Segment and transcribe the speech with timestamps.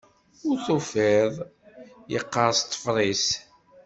[0.47, 1.33] Ur tufiḍ...
[2.11, 3.27] yeqqers ṭṭfer-is.